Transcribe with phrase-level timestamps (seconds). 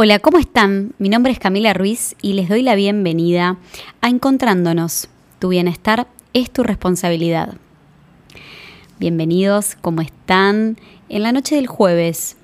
[0.00, 0.94] Hola, ¿cómo están?
[0.98, 3.56] Mi nombre es Camila Ruiz y les doy la bienvenida
[4.00, 5.08] a Encontrándonos.
[5.40, 7.56] Tu bienestar es tu responsabilidad.
[9.00, 10.78] Bienvenidos, ¿cómo están?
[11.08, 12.36] En la noche del jueves,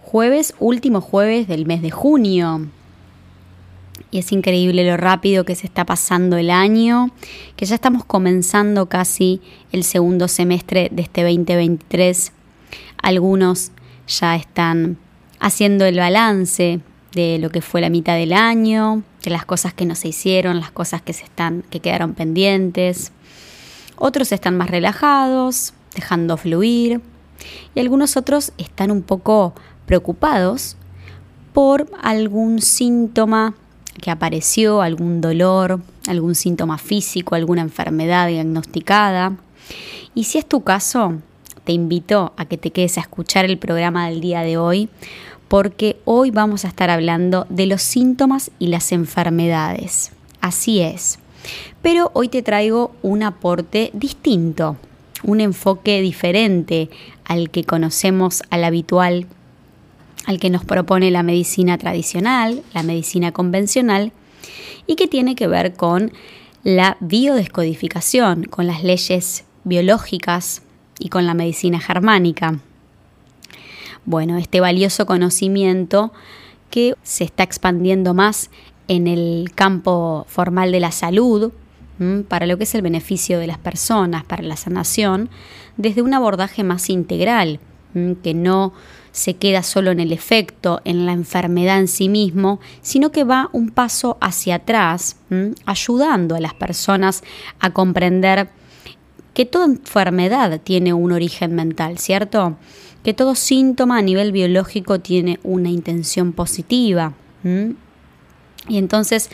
[0.00, 2.66] jueves, último jueves del mes de junio.
[4.10, 7.12] Y es increíble lo rápido que se está pasando el año,
[7.54, 12.32] que ya estamos comenzando casi el segundo semestre de este 2023.
[13.00, 13.70] Algunos
[14.08, 14.98] ya están
[15.40, 16.80] haciendo el balance
[17.12, 20.60] de lo que fue la mitad del año, de las cosas que no se hicieron,
[20.60, 23.12] las cosas que se están que quedaron pendientes.
[23.96, 27.00] Otros están más relajados, dejando fluir,
[27.74, 29.54] y algunos otros están un poco
[29.86, 30.76] preocupados
[31.52, 33.54] por algún síntoma
[34.00, 39.36] que apareció, algún dolor, algún síntoma físico, alguna enfermedad diagnosticada.
[40.14, 41.14] Y si es tu caso,
[41.64, 44.88] te invito a que te quedes a escuchar el programa del día de hoy,
[45.50, 50.12] porque hoy vamos a estar hablando de los síntomas y las enfermedades.
[50.40, 51.18] Así es.
[51.82, 54.76] Pero hoy te traigo un aporte distinto,
[55.24, 56.88] un enfoque diferente
[57.24, 59.26] al que conocemos al habitual,
[60.24, 64.12] al que nos propone la medicina tradicional, la medicina convencional,
[64.86, 66.12] y que tiene que ver con
[66.62, 70.62] la biodescodificación, con las leyes biológicas
[71.00, 72.60] y con la medicina germánica.
[74.10, 76.12] Bueno, este valioso conocimiento
[76.68, 78.50] que se está expandiendo más
[78.88, 81.52] en el campo formal de la salud,
[82.26, 85.30] para lo que es el beneficio de las personas, para la sanación,
[85.76, 87.60] desde un abordaje más integral,
[88.24, 88.72] que no
[89.12, 93.48] se queda solo en el efecto, en la enfermedad en sí mismo, sino que va
[93.52, 95.18] un paso hacia atrás,
[95.66, 97.22] ayudando a las personas
[97.60, 98.48] a comprender
[99.34, 102.56] que toda enfermedad tiene un origen mental, ¿cierto?
[103.02, 107.14] Que todo síntoma a nivel biológico tiene una intención positiva.
[107.42, 109.30] Y entonces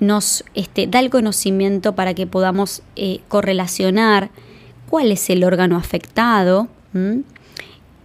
[0.00, 4.30] nos este, da el conocimiento para que podamos eh, correlacionar
[4.88, 6.68] cuál es el órgano afectado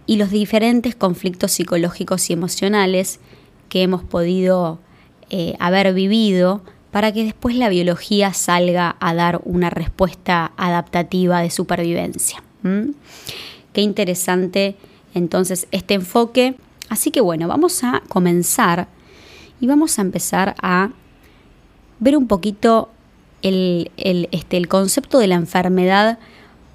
[0.06, 3.20] y los diferentes conflictos psicológicos y emocionales
[3.68, 4.80] que hemos podido
[5.30, 11.50] eh, haber vivido para que después la biología salga a dar una respuesta adaptativa de
[11.50, 12.42] supervivencia.
[13.72, 14.76] Qué interesante
[15.14, 16.54] entonces este enfoque.
[16.88, 18.88] Así que bueno, vamos a comenzar
[19.60, 20.90] y vamos a empezar a
[22.00, 22.88] ver un poquito
[23.42, 26.18] el, este, el concepto de la enfermedad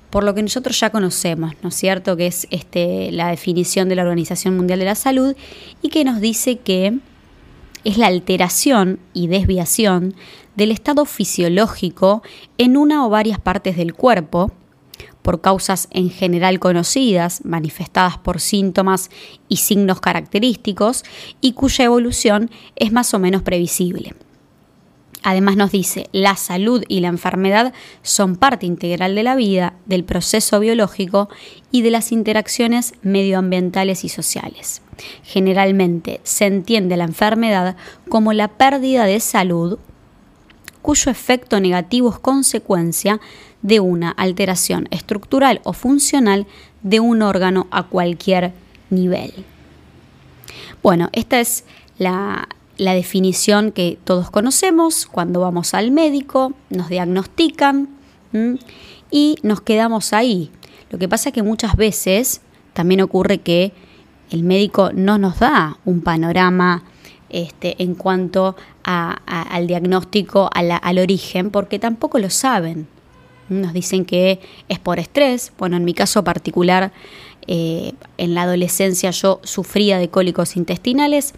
[0.10, 2.16] por lo que nosotros ya conocemos, ¿no es cierto?
[2.16, 5.36] Que es este, la definición de la Organización Mundial de la Salud
[5.82, 6.98] y que nos dice que
[7.84, 10.16] es la alteración y desviación
[10.56, 12.24] del estado fisiológico
[12.58, 14.52] en una o varias partes del cuerpo,
[15.26, 19.10] por causas en general conocidas, manifestadas por síntomas
[19.50, 21.04] y signos característicos,
[21.42, 24.14] y cuya evolución es más o menos previsible.
[25.24, 30.04] Además nos dice, la salud y la enfermedad son parte integral de la vida, del
[30.04, 31.28] proceso biológico
[31.72, 34.84] y de las interacciones medioambientales y sociales.
[35.24, 37.76] Generalmente se entiende la enfermedad
[38.10, 39.80] como la pérdida de salud
[40.84, 43.20] cuyo efecto negativo es consecuencia
[43.66, 46.46] de una alteración estructural o funcional
[46.84, 48.54] de un órgano a cualquier
[48.92, 49.34] nivel.
[50.84, 51.64] Bueno, esta es
[51.98, 57.90] la, la definición que todos conocemos cuando vamos al médico, nos diagnostican
[59.10, 60.52] y nos quedamos ahí.
[60.92, 62.42] Lo que pasa es que muchas veces
[62.74, 63.74] también ocurre que
[64.30, 66.84] el médico no nos da un panorama
[67.30, 72.94] este, en cuanto al diagnóstico, al origen, porque tampoco lo saben.
[73.50, 74.40] Nos dicen que
[74.70, 75.54] es por estrés.
[75.58, 76.92] Bueno, en mi caso particular,
[77.48, 81.34] eh, en la adolescencia yo sufría de cólicos intestinales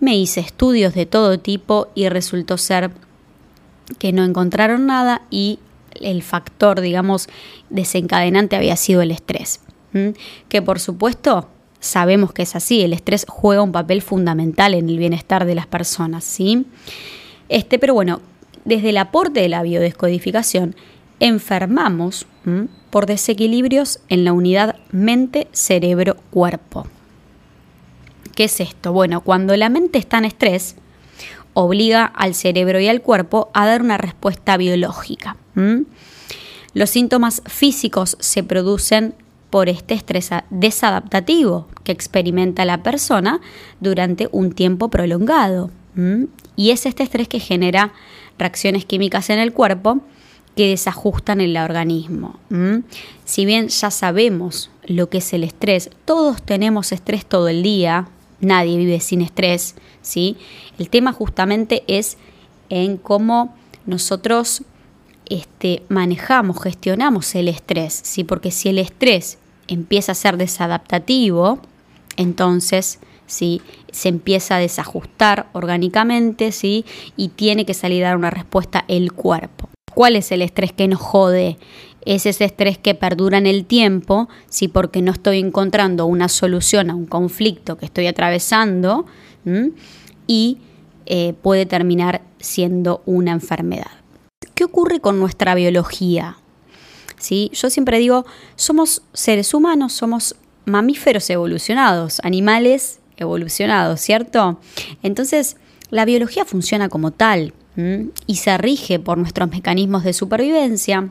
[0.00, 2.90] me hice estudios de todo tipo y resultó ser
[3.98, 5.58] que no encontraron nada y
[6.00, 7.28] el factor, digamos,
[7.68, 9.60] desencadenante había sido el estrés.
[10.48, 11.48] Que por supuesto
[11.80, 15.66] sabemos que es así, el estrés juega un papel fundamental en el bienestar de las
[15.66, 16.66] personas, ¿sí?
[17.48, 18.20] Este, pero bueno,
[18.64, 20.76] desde el aporte de la biodescodificación,
[21.20, 22.26] enfermamos
[22.90, 26.86] por desequilibrios en la unidad mente-cerebro-cuerpo.
[28.34, 28.92] ¿Qué es esto?
[28.92, 30.76] Bueno, cuando la mente está en estrés,
[31.52, 35.36] obliga al cerebro y al cuerpo a dar una respuesta biológica.
[36.72, 39.14] Los síntomas físicos se producen
[39.50, 43.40] por este estrés desadaptativo que experimenta la persona
[43.80, 45.70] durante un tiempo prolongado.
[46.56, 47.92] Y es este estrés que genera
[48.38, 50.00] reacciones químicas en el cuerpo
[50.56, 52.38] que desajustan el organismo.
[53.24, 58.08] Si bien ya sabemos lo que es el estrés, todos tenemos estrés todo el día,
[58.40, 60.36] nadie vive sin estrés, ¿sí?
[60.78, 62.16] El tema justamente es
[62.68, 63.54] en cómo
[63.86, 64.62] nosotros
[65.26, 68.24] este, manejamos, gestionamos el estrés, ¿sí?
[68.24, 69.38] Porque si el estrés
[69.68, 71.60] empieza a ser desadaptativo,
[72.16, 73.62] entonces ¿sí?
[73.92, 76.84] se empieza a desajustar orgánicamente ¿sí?
[77.16, 79.69] y tiene que salir a dar una respuesta el cuerpo.
[80.00, 81.58] ¿Cuál es el estrés que nos jode?
[82.06, 84.66] Es ese estrés que perdura en el tiempo, ¿sí?
[84.66, 89.04] porque no estoy encontrando una solución a un conflicto que estoy atravesando
[90.26, 90.56] y
[91.04, 93.90] eh, puede terminar siendo una enfermedad.
[94.54, 96.38] ¿Qué ocurre con nuestra biología?
[97.18, 97.50] ¿Sí?
[97.52, 98.24] Yo siempre digo,
[98.56, 104.60] somos seres humanos, somos mamíferos evolucionados, animales evolucionados, ¿cierto?
[105.02, 105.58] Entonces,
[105.90, 107.52] la biología funciona como tal
[108.26, 111.08] y se rige por nuestros mecanismos de supervivencia,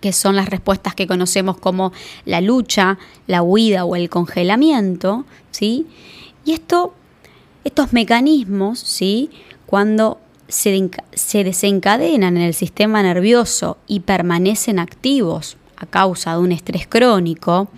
[0.00, 1.92] que son las respuestas que conocemos como
[2.24, 5.86] la lucha, la huida o el congelamiento, ¿sí?
[6.44, 6.94] Y esto,
[7.64, 9.30] estos mecanismos, ¿sí?
[9.66, 10.18] Cuando
[10.48, 16.86] se, se desencadenan en el sistema nervioso y permanecen activos a causa de un estrés
[16.86, 17.68] crónico,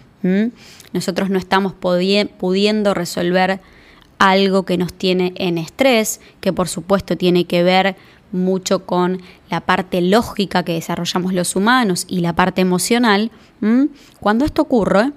[0.93, 3.61] nosotros no estamos pudiendo resolver
[4.19, 7.97] algo que nos tiene en estrés, que por supuesto tiene que ver
[8.33, 13.31] mucho con la parte lógica que desarrollamos los humanos y la parte emocional.
[14.21, 15.13] Cuando esto ocurre,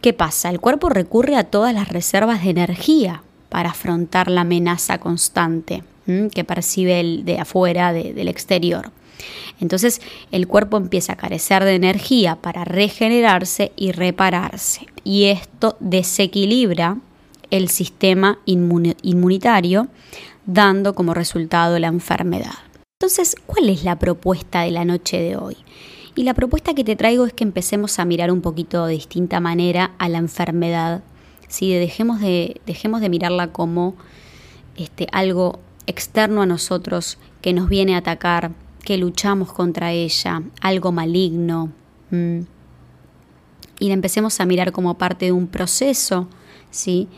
[0.00, 0.50] ¿qué pasa?
[0.50, 5.82] El cuerpo recurre a todas las reservas de energía para afrontar la amenaza constante
[6.32, 8.92] que percibe el de afuera, del exterior.
[9.60, 14.86] Entonces el cuerpo empieza a carecer de energía para regenerarse y repararse.
[15.02, 16.98] Y esto desequilibra
[17.54, 19.86] el sistema inmunitario,
[20.44, 22.54] dando como resultado la enfermedad.
[22.98, 25.56] Entonces, ¿cuál es la propuesta de la noche de hoy?
[26.16, 29.38] Y la propuesta que te traigo es que empecemos a mirar un poquito de distinta
[29.38, 31.04] manera a la enfermedad.
[31.46, 33.94] Si dejemos, de, dejemos de mirarla como
[34.74, 38.50] este, algo externo a nosotros que nos viene a atacar,
[38.82, 41.70] que luchamos contra ella, algo maligno.
[42.10, 46.26] Y la empecemos a mirar como parte de un proceso,
[46.72, 47.08] ¿sí?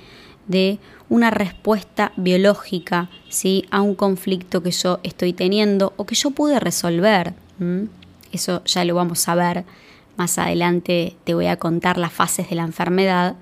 [0.49, 0.79] De
[1.09, 3.65] una respuesta biológica, ¿sí?
[3.71, 7.35] A un conflicto que yo estoy teniendo o que yo pude resolver.
[8.33, 9.65] Eso ya lo vamos a ver
[10.17, 11.17] más adelante.
[11.25, 13.37] Te voy a contar las fases de la enfermedad.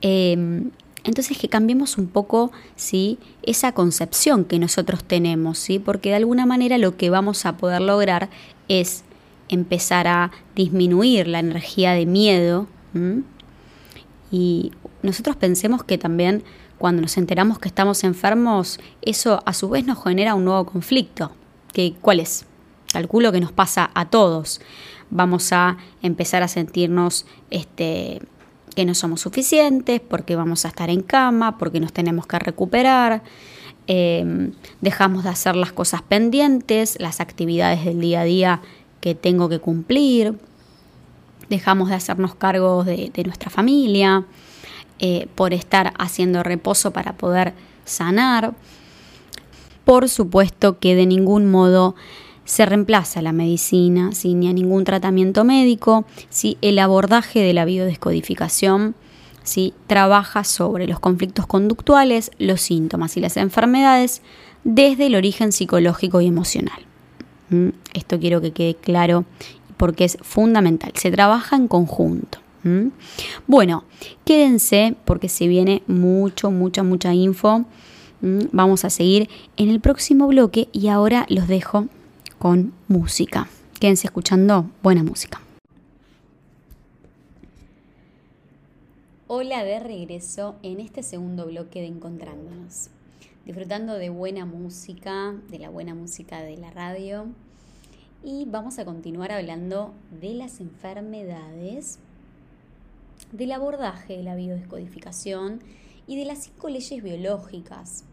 [0.00, 0.70] Em,
[1.04, 3.18] entonces que cambiemos un poco ¿sí?
[3.42, 5.78] esa concepción que nosotros tenemos, ¿sí?
[5.78, 8.28] porque de alguna manera lo que vamos a poder lograr
[8.68, 9.04] es
[9.48, 12.66] empezar a disminuir la energía de miedo
[14.32, 14.72] y
[15.06, 16.44] nosotros pensemos que también
[16.78, 21.32] cuando nos enteramos que estamos enfermos, eso a su vez nos genera un nuevo conflicto.
[21.72, 22.44] Que, ¿Cuál es?
[22.92, 24.60] Calculo que nos pasa a todos.
[25.10, 28.20] Vamos a empezar a sentirnos este,
[28.74, 33.22] que no somos suficientes, porque vamos a estar en cama, porque nos tenemos que recuperar,
[33.86, 38.60] em, dejamos de hacer las cosas pendientes, las actividades del día a día
[39.00, 40.38] que tengo que cumplir,
[41.48, 44.24] dejamos de hacernos cargo de, nuestra familia,
[44.98, 47.54] eh, por estar haciendo reposo para poder
[47.84, 48.54] sanar.
[49.84, 51.94] Por supuesto que de ningún modo
[52.44, 57.64] se reemplaza la medicina, sin ni a ningún tratamiento médico, si el abordaje de la
[57.64, 58.94] biodescodificación
[59.46, 64.22] si trabaja sobre los conflictos conductuales, los síntomas y las enfermedades
[64.64, 66.80] desde el origen psicológico y emocional.
[67.50, 67.68] ¿Mm?
[67.94, 69.24] Esto quiero que quede claro
[69.76, 70.92] porque es fundamental.
[70.94, 72.38] Se trabaja en conjunto.
[73.46, 73.84] Bueno,
[74.24, 77.64] quédense porque se viene mucho, mucha, mucha info.
[78.20, 78.46] ¿Mm?
[78.52, 81.86] Vamos a seguir en el próximo bloque y ahora los dejo
[82.38, 83.48] con música.
[83.78, 85.40] Quédense escuchando buena música.
[89.28, 92.90] Hola de regreso en este segundo bloque de Encontrándonos.
[93.44, 97.26] Disfrutando de buena música, de la buena música de la radio.
[98.24, 101.98] Y vamos a continuar hablando de las enfermedades,
[103.36, 105.60] del abordaje de la biodescodificación
[106.06, 108.04] y de las cinco leyes biológicas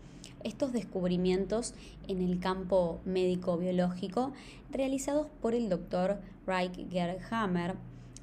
[0.44, 1.74] estos descubrimientos
[2.08, 4.34] en el campo médico-biológico
[4.72, 7.76] realizados por el doctor Reich Gerhammer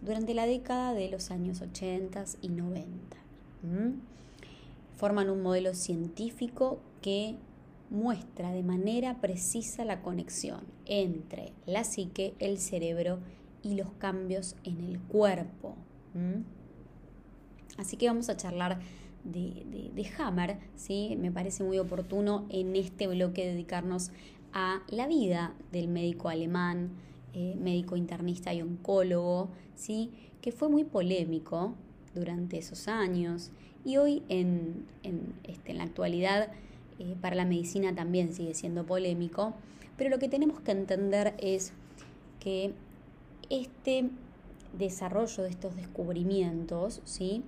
[0.03, 3.17] durante la década de los años 80 y 90.
[4.97, 7.37] Forman un modelo científico que
[7.89, 13.19] muestra de manera precisa la conexión entre la psique, el cerebro
[13.63, 15.75] y los cambios en el cuerpo.
[17.79, 18.81] Así que vamos a charlar
[19.25, 21.17] de, Hammer, ¿sí?
[21.21, 24.11] me parece muy oportuno en este bloque dedicarnos
[24.53, 26.91] a la vida del médico alemán,
[27.35, 30.11] eh, médico internista y oncólogo, ¿sí?
[30.41, 31.75] que fue muy polémico
[32.15, 33.51] durante esos años
[33.85, 34.85] Y hoy en,
[35.45, 36.49] este, en la actualidad
[36.99, 39.55] eh, para la medicina también sigue siendo polémico,
[39.97, 41.73] pero lo que tenemos que entender es
[42.41, 42.73] que
[43.49, 44.11] este
[44.79, 47.43] desarrollo de estos descubrimientos, ¿sí?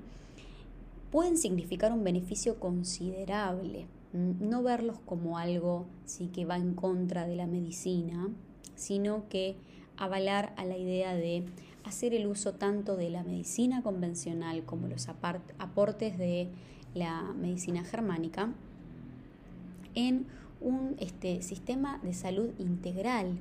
[1.13, 3.87] pueden significar un beneficio considerable.
[4.13, 8.29] No verlos como algo sí, que va en contra de la medicina,
[8.75, 9.57] sino que
[9.97, 11.45] avalar a la idea de
[11.85, 16.49] hacer el uso tanto de la medicina convencional como los aportes de
[16.95, 18.53] la medicina germánica
[19.95, 20.27] en
[20.61, 23.39] un este, sistema de salud integral,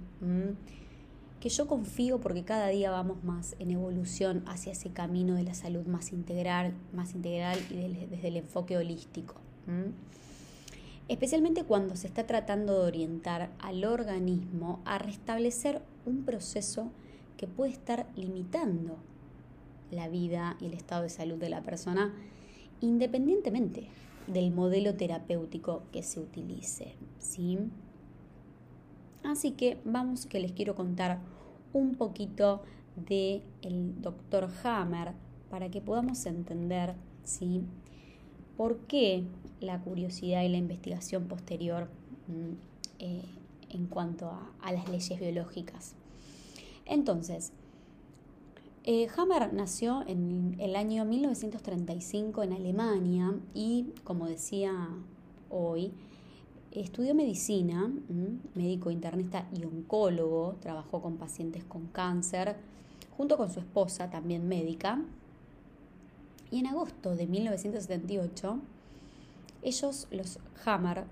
[1.42, 5.56] que yo confío porque cada día vamos más en evolución hacia ese camino de la
[5.56, 9.36] salud más integral, más integral y desde el enfoque holístico.
[11.10, 16.92] Especialmente cuando se está tratando de orientar al organismo a restablecer un proceso
[17.38, 18.98] que puede estar limitando
[19.90, 22.14] la vida y el estado de salud de la persona
[22.82, 23.88] independientemente
[24.28, 26.94] del modelo terapéutico que se utilice.
[27.20, 27.58] ¿sí?
[29.24, 31.20] Así que vamos que les quiero contar
[31.74, 32.62] un poquito
[32.96, 35.14] de el doctor Hammer
[35.50, 37.62] para que podamos entender ¿sí?
[38.58, 39.24] por qué
[39.60, 41.88] la curiosidad y la investigación posterior
[42.28, 42.54] mm,
[43.00, 43.22] eh,
[43.70, 45.96] en cuanto a, las leyes biológicas.
[46.86, 47.54] Entonces,
[48.84, 54.90] eh, Hammer nació en el año 1935 en Alemania y, como decía
[55.50, 55.94] hoy,
[56.80, 57.92] estudió medicina,
[58.56, 62.56] médico internista y oncólogo, trabajó con pacientes con cáncer,
[63.18, 65.02] junto con su esposa, también médica.
[66.50, 68.60] Y en agosto de 1978,
[69.64, 71.04] ellos, los Hammer,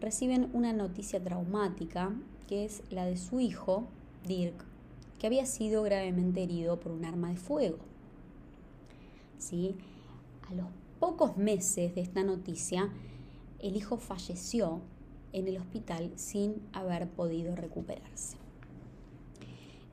[0.00, 2.12] reciben una noticia traumática,
[2.46, 3.84] que es la de su hijo,
[4.26, 4.64] Dirk,
[5.18, 7.78] que había sido gravemente herido por un arma de fuego.
[9.38, 9.76] ¿Sí?
[10.50, 10.66] A los
[11.00, 12.90] pocos meses de esta noticia,
[13.58, 14.80] el hijo falleció
[15.36, 18.38] en el hospital sin haber podido recuperarse.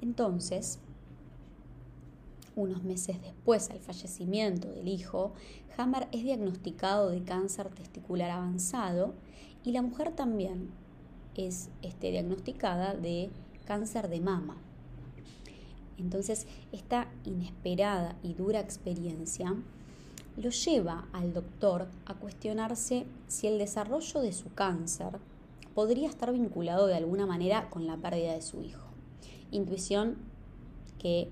[0.02, 0.80] Entonces,
[2.56, 5.34] unos meses después al fallecimiento del hijo,
[5.78, 9.14] Hammer es diagnosticado de cáncer testicular avanzado
[9.66, 10.70] y la mujer también
[11.36, 13.30] es este, diagnosticada de
[13.66, 14.56] cáncer de mama.
[15.98, 19.54] Entonces, esta inesperada y dura experiencia
[20.38, 25.20] lo lleva al doctor a cuestionarse si el desarrollo de su cáncer
[25.76, 28.88] podría estar vinculado de alguna manera con la pérdida de su hijo.
[29.52, 30.18] Intuición
[31.00, 31.30] que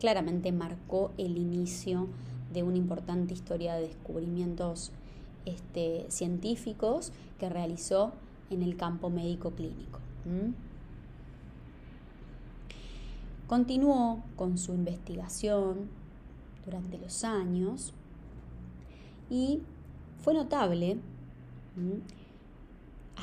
[0.00, 2.08] claramente marcó el inicio
[2.52, 4.92] de una importante historia de descubrimientos
[5.44, 8.12] este, científicos que realizó
[8.50, 10.00] en el campo médico clínico.
[13.46, 15.88] Continuó con su investigación
[16.64, 17.92] durante los años
[19.30, 19.60] y
[20.22, 20.96] fue notable.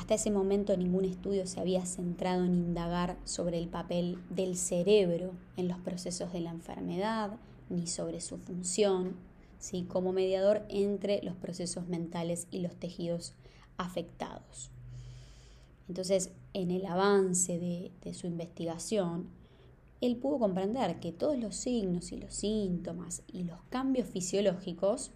[0.02, 5.30] Hasta ese momento ningún estudio se había centrado en indagar sobre el papel del cerebro
[5.56, 7.38] en los procesos de la enfermedad,
[7.70, 9.14] ni sobre su función,
[9.60, 9.84] ¿sí?
[9.84, 13.34] como mediador entre los procesos mentales y los tejidos
[13.76, 14.72] afectados.
[15.86, 19.28] Entonces, en el avance de, de su investigación,
[20.00, 25.12] él pudo comprender que todos los signos y los síntomas y los cambios fisiológicos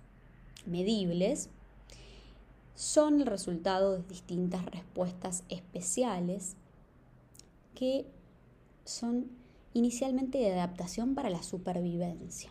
[0.65, 1.51] medibles
[2.77, 6.55] son el resultado de distintas respuestas especiales
[7.75, 8.07] que
[8.85, 9.31] son
[9.75, 12.51] inicialmente de adaptación para la supervivencia,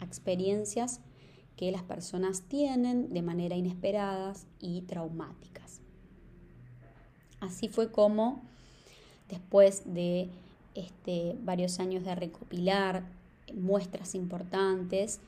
[0.00, 1.00] experiencias
[1.56, 5.80] que las personas tienen de manera inesperadas y traumáticas.
[7.40, 8.42] Así fue como
[9.28, 10.28] después de
[10.74, 13.04] este, varios años de recopilar
[13.54, 15.20] muestras importantes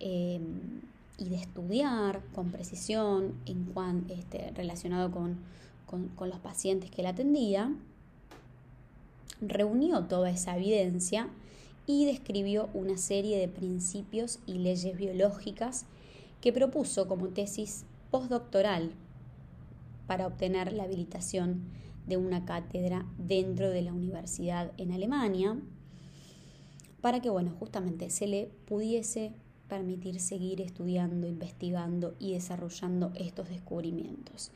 [0.00, 0.80] em,
[1.18, 3.72] y de estudiar con precisión en
[4.08, 5.38] este, relacionado con,
[5.86, 7.72] con los pacientes que él atendía,
[9.40, 11.28] reunió toda esa evidencia
[11.86, 15.86] y describió una serie de principios y leyes biológicas
[16.40, 18.92] que propuso como tesis postdoctoral
[20.06, 21.62] para obtener la habilitación
[22.06, 25.58] de una cátedra dentro de la universidad en Alemania,
[27.00, 29.32] para que, bueno, justamente se le pudiese
[29.68, 34.50] permitir seguir estudiando, investigando y desarrollando estos descubrimientos.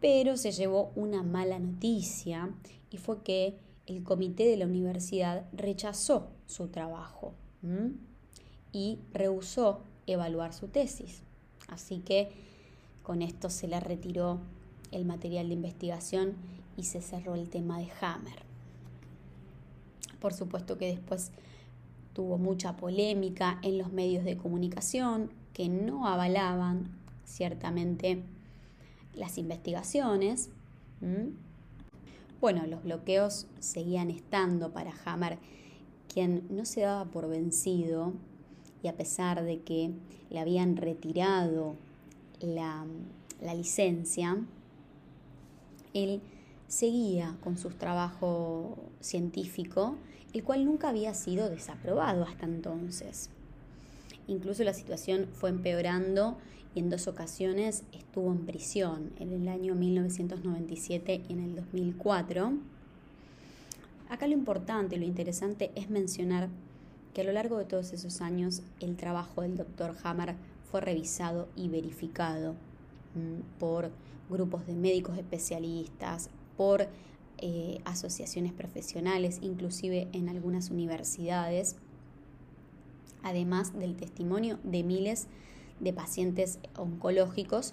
[0.00, 2.50] Pero se llevó una mala noticia
[2.90, 7.34] y fue que el comité de la universidad rechazó su trabajo
[8.72, 11.22] y rehusó evaluar su tesis.
[11.68, 12.30] Así que
[13.02, 14.40] con esto se le retiró
[14.92, 16.34] el material de investigación
[16.76, 18.42] y se cerró el tema de Hammer.
[20.20, 21.30] Por supuesto que después
[22.12, 26.88] tuvo mucha polémica en los medios de comunicación, que no avalaban
[27.24, 28.22] ciertamente
[29.14, 30.50] las investigaciones.
[32.40, 35.38] Bueno, los bloqueos seguían estando para Hammer,
[36.12, 38.12] quien no se daba por vencido
[38.82, 39.92] y a pesar de que
[40.30, 41.76] le habían retirado
[42.40, 42.86] la,
[43.40, 44.38] la licencia,
[45.92, 46.20] él
[46.70, 49.96] seguía con su trabajo científico,
[50.32, 53.28] el cual nunca había sido desaprobado hasta entonces.
[54.28, 56.38] Incluso la situación fue empeorando
[56.72, 62.52] y en dos ocasiones estuvo en prisión, en el año 1997 y en el 2004.
[64.08, 66.48] Acá lo importante, lo interesante es mencionar
[67.12, 70.36] que a lo largo de todos esos años el trabajo del doctor Hammer
[70.70, 72.52] fue revisado y verificado
[73.16, 73.90] mm, por
[74.30, 76.88] grupos de médicos especialistas, por
[77.38, 81.76] eh, asociaciones profesionales, inclusive en algunas universidades,
[83.22, 85.26] además del testimonio de miles
[85.78, 87.72] de pacientes oncológicos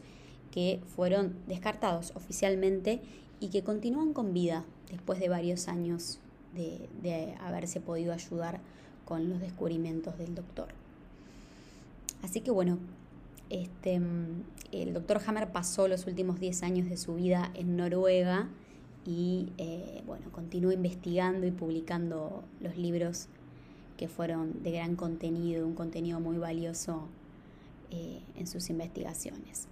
[0.52, 3.02] que fueron descartados oficialmente
[3.42, 6.22] y que continúan con vida después de varios años
[6.56, 8.62] de, de haberse podido ayudar
[9.04, 10.70] con los descubrimientos del doctor.
[12.24, 12.78] Así que bueno,
[13.50, 14.00] este,
[14.72, 18.48] el doctor Hammer pasó los últimos 10 años de su vida en Noruega
[19.08, 23.28] y eh, bueno, continuó investigando y publicando los libros
[23.96, 27.08] que fueron de gran contenido, un contenido muy valioso
[27.90, 29.68] eh, en sus investigaciones.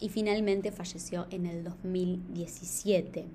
[0.00, 3.26] Y finalmente falleció en el 2017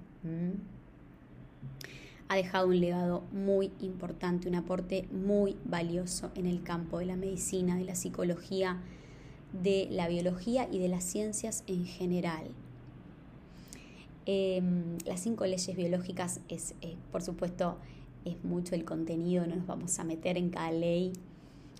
[2.31, 7.17] ha dejado un legado muy importante, un aporte muy valioso en el campo de la
[7.17, 8.79] medicina, de la psicología,
[9.51, 12.45] de la biología y de las ciencias en general.
[14.25, 17.77] Em, las cinco leyes biológicas es, eh, por supuesto,
[18.25, 21.13] es mucho el contenido, no nos vamos a meter en cada ley.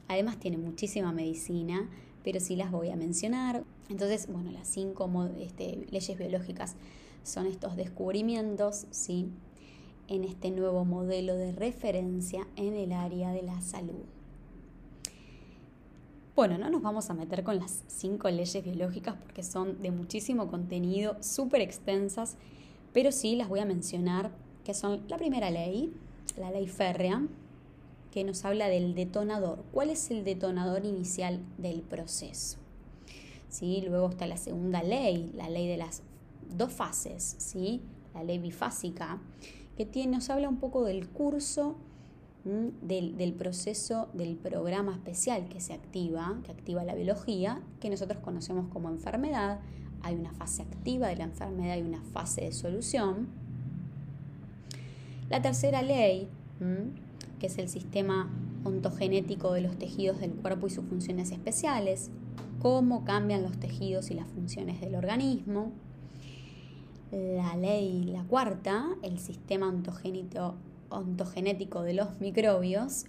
[0.07, 1.89] Además tiene muchísima medicina,
[2.23, 3.63] pero sí las voy a mencionar.
[3.89, 6.75] Entonces, bueno, las cinco este, leyes biológicas
[7.23, 9.29] son estos descubrimientos, ¿sí?
[10.11, 14.03] en este nuevo modelo de referencia en el área de la salud.
[16.33, 20.47] Bueno, no nos vamos a meter con las cinco leyes biológicas porque son de muchísimo
[20.47, 22.37] contenido, súper extensas,
[22.93, 24.31] pero sí las voy a mencionar,
[24.63, 25.93] que son la primera ley,
[26.37, 27.21] la ley férrea,
[28.11, 29.61] que nos habla del detonador.
[29.73, 32.59] ¿Cuál es el detonador inicial del proceso?
[33.49, 33.83] ¿Sí?
[33.85, 36.01] Luego está la segunda ley, la ley de las
[36.55, 37.81] dos fases, ¿sí?
[38.13, 39.19] la ley bifásica,
[39.75, 41.75] que tiene, nos habla un poco del curso,
[42.43, 48.19] del, del, proceso del programa especial que se activa, que activa la biología, que nosotros
[48.19, 49.59] conocemos como enfermedad.
[50.01, 53.27] Hay una fase activa de la enfermedad y una fase de solución.
[55.29, 56.27] La tercera ley,
[57.39, 58.29] que es el sistema
[58.63, 62.09] ontogenético de los tejidos del cuerpo y sus funciones especiales,
[62.59, 65.71] cómo cambian los tejidos y las funciones del organismo
[67.11, 69.67] la ley, la cuarta, el sistema
[70.91, 73.05] ontogenético de los microbios,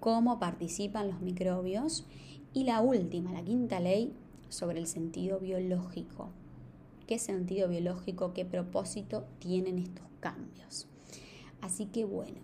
[0.00, 2.06] cómo participan los microbios,
[2.54, 4.12] y la última, la quinta ley,
[4.48, 6.30] sobre el sentido biológico.
[7.06, 10.86] ¿Qué sentido biológico, qué propósito tienen estos cambios?
[11.60, 12.40] Así que bueno,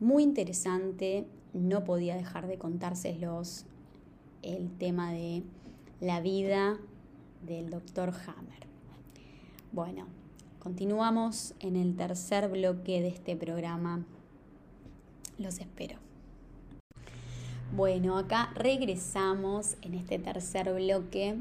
[0.00, 3.66] muy interesante, no podía dejar de contárselos
[4.42, 5.44] el tema de
[6.00, 6.78] la vida
[7.46, 8.66] del doctor Hammer.
[9.72, 10.06] Bueno,
[10.62, 14.04] continuamos en el tercer bloque de este programa.
[15.36, 15.98] Los espero.
[17.74, 21.34] Bueno, acá regresamos en este tercer bloque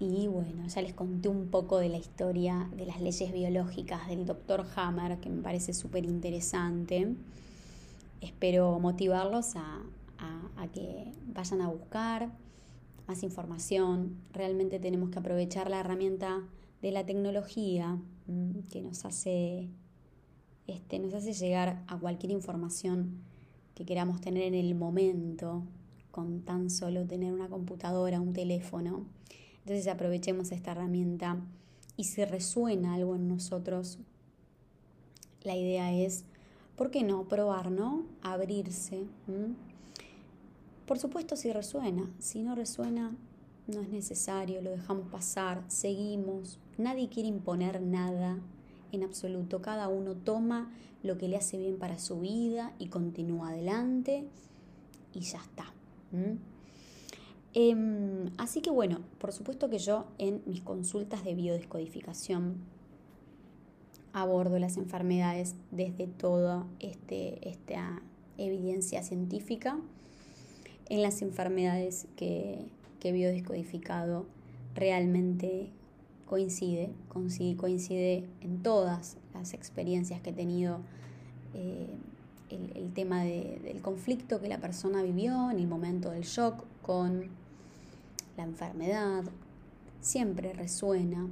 [0.00, 4.26] y bueno, ya les conté un poco de la historia de las leyes biológicas del
[4.26, 7.14] doctor Hammer, que me parece súper interesante.
[8.20, 9.80] Espero motivarlos a,
[10.56, 12.32] a que vayan a buscar
[13.06, 14.16] más información.
[14.32, 16.42] Realmente tenemos que aprovechar la herramienta
[16.82, 19.68] de la tecnología mm, que nos hace,
[20.66, 23.18] este, nos hace llegar a cualquier información
[23.74, 25.62] que queramos tener en el momento
[26.10, 29.06] con tan solo tener una computadora, un teléfono.
[29.60, 31.38] Entonces aprovechemos esta herramienta
[31.96, 33.98] y si resuena algo en nosotros,
[35.42, 36.24] la idea es,
[36.76, 38.04] ¿por qué no probar, no?
[38.22, 39.04] Abrirse.
[40.86, 43.16] Por supuesto si resuena, si no resuena,
[43.68, 48.38] no es necesario, lo dejamos pasar, seguimos, nadie quiere imponer nada
[48.92, 53.50] en absoluto, cada uno toma lo que le hace bien para su vida y continúa
[53.50, 54.24] adelante
[55.14, 55.72] y ya está.
[57.54, 62.56] Em, así que bueno, por supuesto que yo en mis consultas de biodescodificación
[64.12, 68.02] abordo las enfermedades desde toda este, esta
[68.36, 69.78] evidencia científica.
[70.88, 72.64] En las enfermedades que
[73.00, 74.26] que biodescodificado
[74.74, 75.70] realmente
[76.26, 80.80] coincide, coincide, en todas las experiencias que he tenido,
[81.54, 81.88] eh,
[82.50, 87.26] el, tema del conflicto que la persona vivió en el momento del shock con
[88.36, 89.24] la enfermedad,
[90.00, 91.26] siempre resuena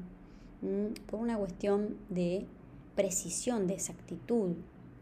[1.06, 2.46] por una cuestión de
[2.94, 4.54] precisión, de exactitud,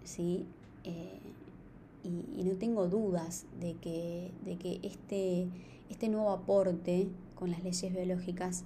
[0.05, 0.46] ¿sí?
[0.85, 1.18] Eh,
[2.05, 5.49] y, no tengo dudas de que, de que este,
[5.88, 8.64] este nuevo aporte con las leyes biológicas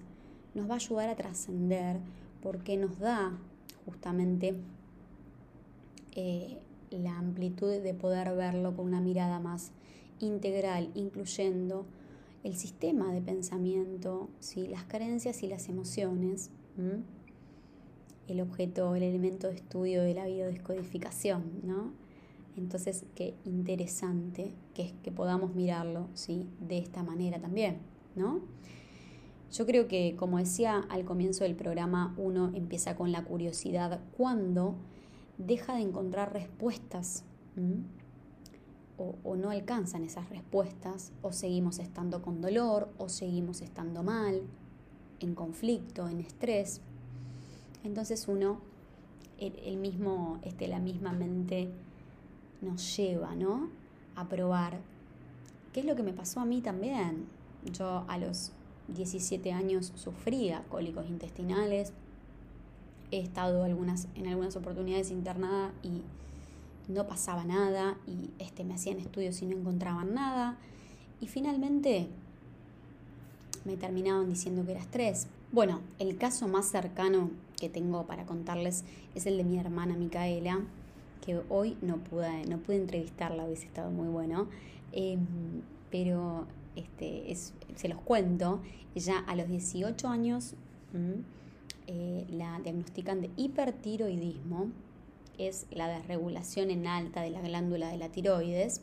[0.54, 1.98] nos va a ayudar a trascender
[2.42, 3.38] porque nos da
[3.84, 4.56] justamente
[6.12, 6.58] eh,
[6.90, 9.72] la amplitud de poder verlo con una mirada más
[10.20, 11.86] integral, incluyendo
[12.44, 14.66] el sistema de pensamiento, ¿sí?
[14.66, 16.50] las creencias y las emociones,
[18.26, 21.92] el objeto, el elemento de estudio de la biodescodificación, ¿no?
[22.58, 26.48] Entonces, qué interesante que es que podamos mirarlo, ¿sí?
[26.60, 27.78] De esta manera también,
[28.16, 28.40] ¿no?
[29.52, 34.74] Yo creo que, como decía al comienzo del programa, uno empieza con la curiosidad cuando
[35.38, 37.24] deja de encontrar respuestas
[38.96, 44.42] o, no alcanzan esas respuestas, o seguimos estando con dolor, o seguimos estando mal,
[45.20, 46.80] en conflicto, en estrés.
[47.84, 48.60] Entonces uno,
[49.38, 51.70] el, mismo, este, la misma mente
[52.60, 53.68] nos lleva, ¿no?
[54.16, 54.78] A probar.
[55.72, 57.26] ¿Qué es lo que me pasó a mí también?
[57.72, 58.52] Yo a los
[58.88, 61.92] 17 años sufría cólicos intestinales.
[63.10, 66.02] He estado en algunas oportunidades internada y
[66.88, 70.56] no pasaba nada y este, me hacían estudios y no encontraban nada.
[71.20, 72.08] Y finalmente
[73.64, 75.26] me terminaban diciendo que era estrés.
[75.52, 80.60] Bueno, el caso más cercano que tengo para contarles es el de mi hermana Micaela,
[81.20, 84.48] que hoy no pude, no pude entrevistarla, hubiese estado muy bueno,
[84.92, 85.26] em,
[85.90, 87.34] pero este,
[87.74, 88.60] se los cuento,
[88.94, 90.54] ella a los 18 años
[91.86, 94.68] eh, la diagnostican de hipertiroidismo,
[95.38, 98.82] es la desregulación en alta de la glándula de la tiroides,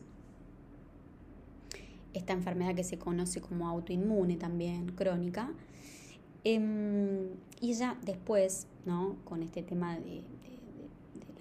[2.13, 5.51] esta enfermedad que se conoce como autoinmune también, crónica.
[6.43, 7.27] Em,
[7.59, 9.17] y ella después, ¿no?
[9.25, 10.23] con este tema de,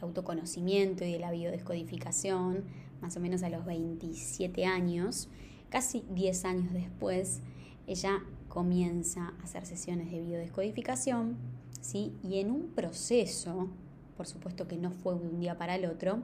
[0.04, 2.64] autoconocimiento y de la biodescodificación,
[3.00, 5.28] más o menos a los 27 años,
[5.68, 7.40] casi 10 años después,
[7.86, 11.36] ella comienza a hacer sesiones de biodescodificación,
[11.80, 12.12] ¿sí?
[12.22, 13.68] y en un proceso,
[14.16, 16.22] por supuesto que no fue de un día para el otro,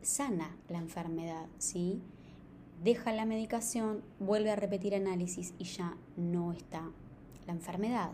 [0.00, 2.00] sana la enfermedad, ¿sí?
[2.82, 6.90] deja la medicación, vuelve a repetir análisis y ya no está
[7.46, 8.10] la enfermedad.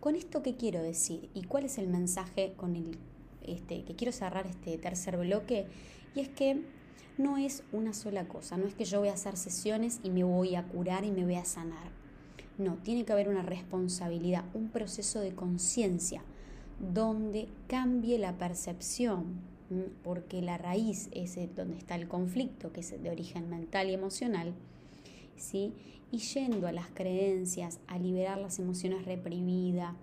[0.00, 1.30] ¿Con esto qué quiero decir?
[1.32, 2.98] ¿Y cuál es el mensaje con el
[3.46, 5.66] este, que quiero cerrar este tercer bloque?
[6.14, 6.62] Y es que
[7.18, 10.24] no es una sola cosa, no es que yo voy a hacer sesiones y me
[10.24, 11.90] voy a curar y me voy a sanar.
[12.58, 16.22] No, tiene que haber una responsabilidad, un proceso de conciencia
[16.92, 19.56] donde cambie la percepción
[20.04, 24.54] porque la raíz es donde está el conflicto, que es de origen mental y emocional,
[25.36, 25.72] ¿sí?
[26.12, 29.94] y yendo a las creencias, a liberar las emociones reprimidas,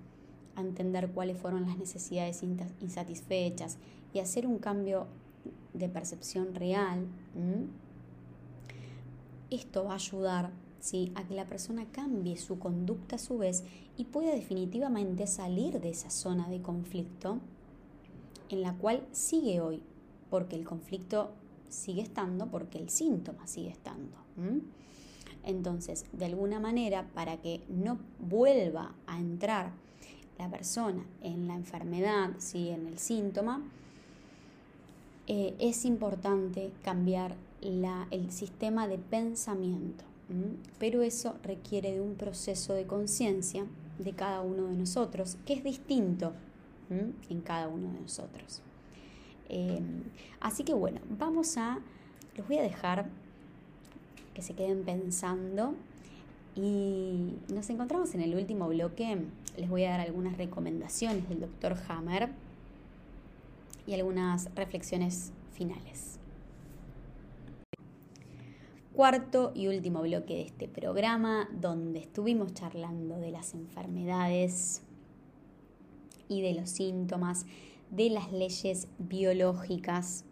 [0.56, 3.78] a entender cuáles fueron las necesidades insatisfechas
[4.13, 5.08] y hacer un cambio
[5.74, 7.08] de percepción real,
[9.50, 11.12] esto va a ayudar ¿sí?
[11.16, 13.63] a que la persona cambie su conducta a su vez
[13.98, 17.39] y pueda definitivamente salir de esa zona de conflicto
[18.50, 19.82] en la cual sigue hoy,
[20.30, 21.32] porque el conflicto
[21.70, 24.18] sigue estando, porque el síntoma sigue estando.
[25.44, 29.72] Entonces, de alguna manera, para que no vuelva a entrar
[30.38, 32.69] la persona en la enfermedad, ¿sí?
[32.69, 33.62] en el síntoma,
[35.28, 40.04] eh, es importante cambiar la, el sistema de pensamiento.
[40.80, 43.65] Pero eso requiere de un proceso de conciencia
[44.00, 46.34] de cada uno de nosotros, que es distinto
[47.30, 48.62] en cada uno de nosotros.
[49.50, 50.04] Em,
[50.39, 51.80] así que bueno, vamos a,
[52.36, 53.10] los voy a dejar
[54.34, 55.76] que se queden pensando
[56.56, 59.17] y nos encontramos en el último bloque.
[59.58, 62.30] Les voy a dar algunas recomendaciones del doctor Hammer
[63.86, 66.20] y algunas reflexiones finales.
[68.94, 74.82] Cuarto y último bloque de este programa donde estuvimos charlando de las enfermedades
[76.28, 77.46] y de los síntomas,
[77.92, 80.26] de las leyes biológicas,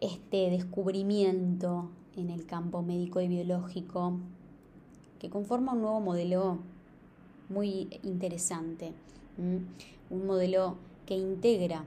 [0.00, 4.18] este descubrimiento en el campo médico y biológico
[5.18, 6.58] que conforma un nuevo modelo
[7.48, 8.92] muy interesante,
[9.38, 11.84] un modelo que integra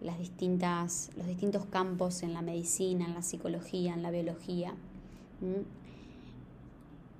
[0.00, 4.74] las distintas, los distintos campos en la medicina, en la psicología, en la biología,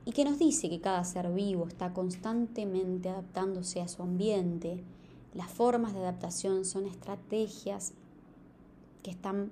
[0.04, 4.82] y que nos dice que cada ser vivo está constantemente adaptándose a su ambiente.
[5.34, 7.92] Las formas de adaptación son estrategias
[9.02, 9.50] que están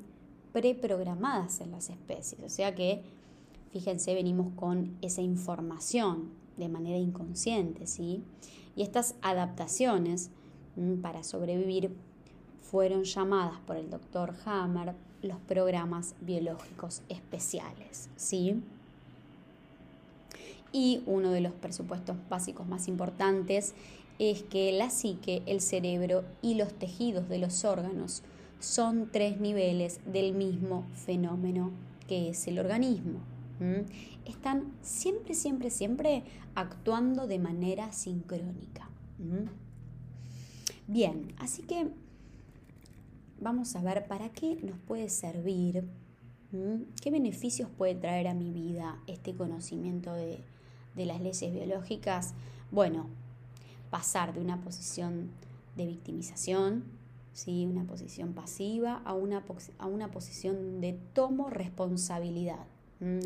[0.53, 3.03] preprogramadas en las especies, o sea que,
[3.73, 8.23] fíjense, venimos con esa información de manera inconsciente, ¿sí?
[8.77, 10.31] Y estas adaptaciones
[11.03, 11.95] para sobrevivir
[12.63, 18.63] fueron llamadas por el doctor Hammer los programas biológicos especiales, ¿sí?
[20.73, 23.75] Y uno de los presupuestos básicos más importantes
[24.19, 28.23] es que la psique, el cerebro y los tejidos de los órganos
[28.61, 31.71] son tres niveles del mismo fenómeno
[32.09, 33.21] que es el organismo.
[34.25, 38.89] Están siempre, siempre, siempre actuando de manera sincrónica.
[40.87, 41.89] Bien, así que
[43.41, 45.85] vamos a ver para qué nos puede servir,
[47.01, 50.45] qué beneficios puede traer a mi vida este conocimiento de,
[50.95, 52.35] de las leyes biológicas,
[52.71, 53.07] bueno,
[53.91, 55.31] pasar de una posición
[55.77, 56.85] de victimización,
[57.33, 57.67] ¿sí?
[57.67, 59.45] una posición pasiva, a una,
[59.79, 62.67] a una posición de tomo responsabilidad,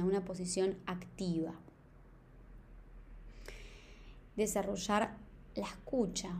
[0.00, 1.54] a una posición activa.
[4.36, 5.16] Desarrollar
[5.54, 6.30] la escucha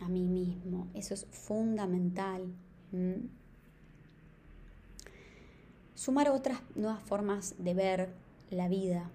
[0.00, 2.52] a mí mismo, eso es fundamental.
[5.94, 8.08] Sumar otras nuevas formas de ver
[8.50, 9.10] la vida,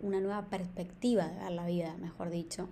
[0.00, 2.68] una nueva perspectiva de ver la vida, mejor dicho.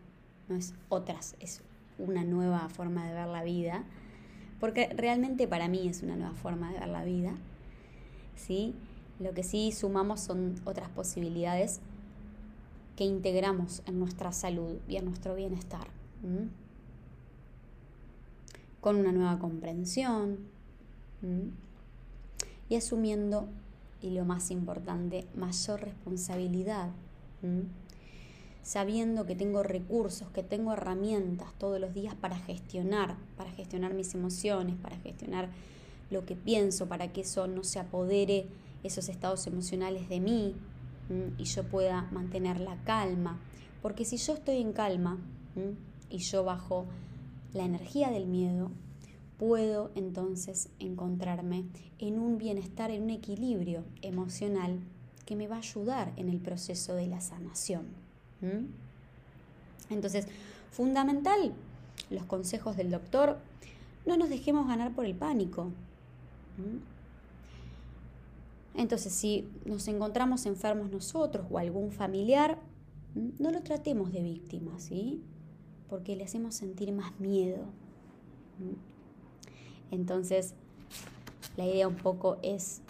[0.48, 1.62] No es otras, es
[1.98, 3.84] una nueva forma de ver la vida,
[4.60, 7.34] porque realmente para mí es una nueva forma de ver la vida.
[8.37, 8.74] ¿sí?
[9.20, 11.81] Lo que sí sumamos son otras posibilidades
[12.96, 15.87] que integramos en nuestra salud y en nuestro bienestar.
[18.81, 20.38] Con una nueva comprensión
[22.68, 23.48] y asumiendo
[24.00, 26.90] y lo más importante, mayor responsabilidad.
[28.62, 34.14] Sabiendo que tengo recursos, que tengo herramientas todos los días para gestionar, para gestionar mis
[34.14, 35.48] emociones, para gestionar
[36.11, 38.46] lo que pienso, para que eso no se apodere
[38.85, 40.55] esos estados emocionales de mí
[41.38, 43.40] y yo pueda mantener la calma.
[43.83, 45.18] Porque si yo estoy en calma
[46.09, 46.87] y yo bajo
[47.53, 48.70] la energía del miedo,
[49.38, 51.64] puedo entonces encontrarme
[51.99, 54.79] en un bienestar, en un equilibrio emocional
[55.27, 57.87] que me va a ayudar en el proceso de la sanación.
[59.90, 60.27] Entonces,
[60.70, 61.53] fundamental,
[62.11, 63.38] los consejos del doctor,
[64.07, 65.70] no nos dejemos ganar por el pánico.
[68.74, 72.58] Entonces, si nos encontramos enfermos nosotros o algún familiar,
[73.14, 75.22] no lo tratemos de víctima, ¿sí?
[75.88, 77.64] Porque le hacemos sentir más miedo.
[79.90, 80.54] Entonces,
[81.56, 82.82] la idea un poco es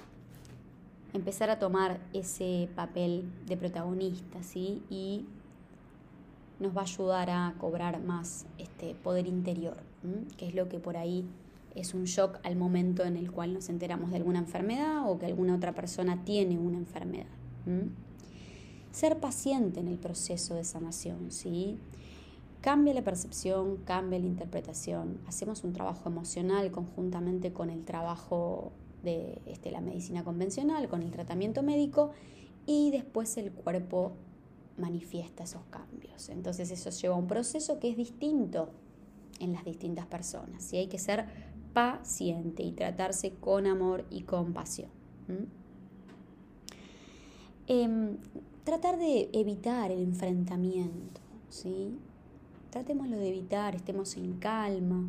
[1.13, 4.83] empezar a tomar ese papel de protagonista, ¿sí?
[4.89, 5.27] Y
[6.61, 9.77] nos va a ayudar a cobrar más este poder interior,
[10.39, 11.27] que es lo que por ahí
[11.75, 15.27] es un shock al momento en el cual nos enteramos de alguna enfermedad o que
[15.27, 17.27] alguna otra persona tiene una enfermedad.
[18.93, 21.79] Ser paciente en el proceso de sanación, ¿sí?
[22.61, 25.19] Cambia la percepción, cambia la interpretación.
[25.27, 31.11] Hacemos un trabajo emocional conjuntamente con el trabajo de este, la medicina convencional, con el
[31.11, 32.13] tratamiento médico
[32.67, 34.13] y después el cuerpo
[34.79, 36.29] manifiesta esos cambios.
[36.29, 38.71] Entonces eso lleva a un proceso que es distinto
[39.41, 40.73] en las distintas personas.
[40.73, 41.27] Y hay que ser
[41.75, 44.89] paciente y tratarse con amor y compasión.
[47.67, 48.17] Em,
[48.65, 51.99] tratar de evitar el enfrentamiento, ¿sí?
[52.71, 55.09] tratémoslo de evitar, estemos en calma,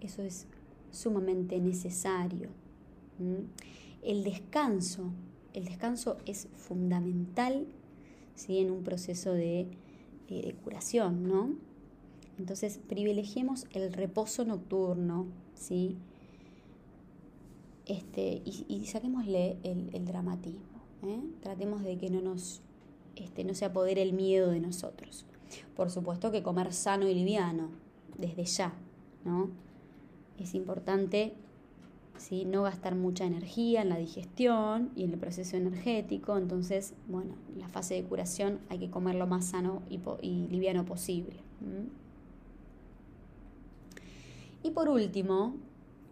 [0.00, 0.46] eso es
[0.90, 2.48] sumamente necesario.
[4.02, 5.10] El descanso,
[5.54, 7.66] el descanso es fundamental
[8.34, 8.58] ¿sí?
[8.58, 9.68] en un proceso de,
[10.28, 11.54] eh, curación, ¿no?
[12.38, 15.96] Entonces privilegiemos el reposo nocturno, ¿sí?
[17.86, 20.80] Este, y, saquémosle el, dramatismo.
[21.04, 21.20] ¿eh?
[21.40, 22.62] Tratemos de que no nos
[23.16, 25.24] este, no se apodere el miedo de nosotros.
[25.74, 27.70] Por supuesto que comer sano y liviano,
[28.18, 28.74] desde ya,
[29.24, 29.50] ¿no?
[30.38, 31.32] Es importante
[32.18, 32.44] ¿sí?
[32.44, 37.60] no gastar mucha energía en la digestión y en el proceso energético, entonces, bueno, en
[37.60, 39.98] la fase de curación hay que comer lo más sano y,
[40.48, 41.36] liviano posible.
[44.66, 45.54] Y por último,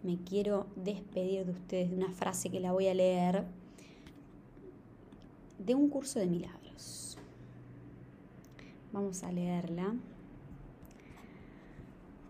[0.01, 3.43] me quiero despedir de ustedes de una frase que la voy a leer
[5.59, 7.17] de un curso de milagros.
[8.93, 9.93] Vamos a leerla,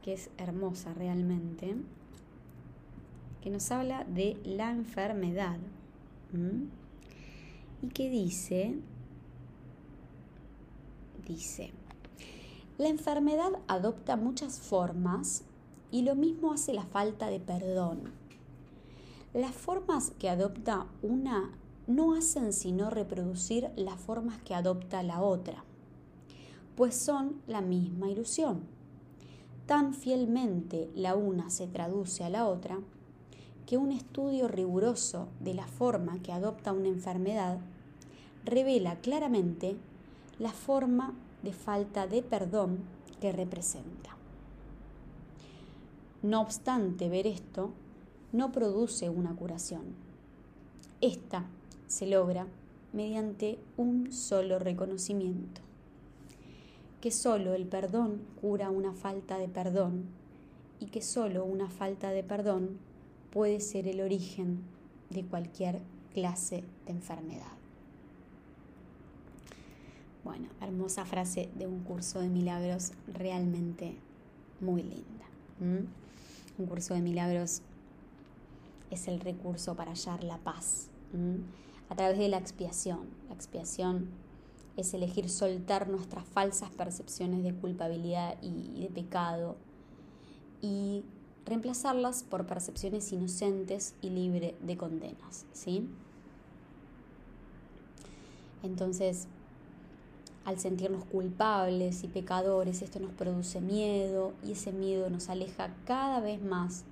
[0.01, 1.75] que es hermosa realmente,
[3.43, 5.59] que nos habla de la enfermedad.
[7.83, 8.79] y que dice,
[11.27, 11.69] dice,
[12.79, 15.45] la enfermedad adopta muchas formas
[15.95, 18.11] y lo mismo hace la falta de perdón.
[19.33, 21.53] Las formas que adopta una
[21.87, 25.63] no hacen sino reproducir las formas que adopta la otra,
[26.75, 28.63] pues son la misma ilusión.
[29.67, 32.77] Tan fielmente la una se traduce a la otra,
[33.65, 37.59] que un estudio riguroso de la forma que adopta una enfermedad
[38.43, 39.77] revela claramente
[40.39, 42.79] la forma de falta de perdón
[43.21, 44.14] que representa.
[46.25, 47.69] No obstante, ver esto
[48.31, 49.83] no produce una curación.
[50.99, 51.45] Esta
[51.85, 52.47] se logra
[52.93, 55.61] mediante un solo reconocimiento,
[56.99, 60.05] que solo el perdón cura una falta de perdón
[60.79, 62.79] y que solo una falta de perdón
[63.29, 64.63] puede ser el origen
[65.11, 65.79] de cualquier
[66.11, 67.53] clase de enfermedad.
[70.23, 73.93] Bueno, hermosa frase de un curso de milagros realmente
[74.59, 75.93] muy linda.
[76.57, 77.61] Un curso de milagros
[78.89, 80.89] es el recurso para hallar la paz
[81.89, 83.01] a través de la expiación.
[83.27, 84.09] La expiación
[84.77, 89.57] es elegir soltar nuestras falsas percepciones de culpabilidad y de pecado
[90.61, 91.03] y
[91.45, 95.87] reemplazarlas por percepciones inocentes y libre de condenas, ¿sí?
[98.63, 99.27] Entonces,
[100.45, 106.19] al sentirnos culpables y pecadores, esto nos produce miedo y ese miedo nos aleja cada
[106.19, 106.83] vez más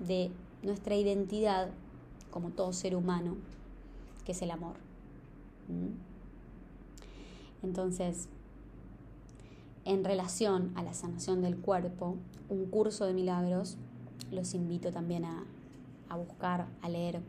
[0.00, 0.32] de
[0.64, 1.70] nuestra identidad
[2.32, 3.36] como todo ser humano,
[4.24, 4.74] que es el amor.
[5.68, 7.64] ¿Mm?
[7.64, 8.28] Entonces,
[9.84, 12.16] en relación a la sanación del cuerpo,
[12.48, 13.76] un curso de milagros,
[14.32, 15.44] los invito también a,
[16.08, 17.20] a buscar, a leer.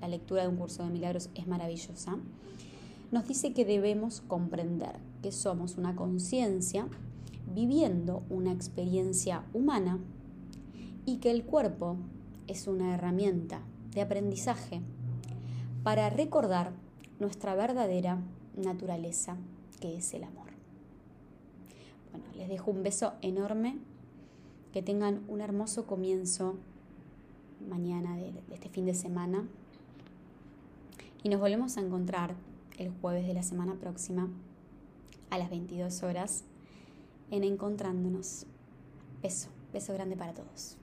[0.00, 2.18] La lectura de un curso de milagros es maravillosa
[3.10, 6.88] nos dice que debemos comprender que somos una conciencia
[7.54, 9.98] viviendo una experiencia humana
[11.04, 11.96] y que el cuerpo
[12.46, 13.60] es una herramienta
[13.92, 14.80] de aprendizaje
[15.82, 16.72] para recordar
[17.18, 18.18] nuestra verdadera
[18.56, 19.36] naturaleza,
[19.80, 20.48] que es el amor.
[22.10, 23.78] Bueno, les dejo un beso enorme,
[24.72, 26.56] que tengan un hermoso comienzo
[27.68, 29.46] mañana de, este fin de semana
[31.22, 32.34] y nos volvemos a encontrar
[32.78, 34.28] el jueves de la semana próxima
[35.30, 36.44] a las 22 horas
[37.30, 38.46] en Encontrándonos.
[39.22, 40.76] Beso, beso grande para todos.